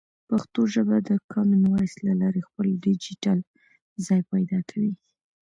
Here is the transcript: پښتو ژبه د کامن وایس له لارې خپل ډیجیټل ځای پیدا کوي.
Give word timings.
پښتو 0.27 0.61
ژبه 0.73 0.97
د 1.07 1.09
کامن 1.31 1.61
وایس 1.71 1.93
له 2.05 2.13
لارې 2.21 2.41
خپل 2.47 2.67
ډیجیټل 2.85 3.39
ځای 4.05 4.21
پیدا 4.31 4.59
کوي. 4.69 4.93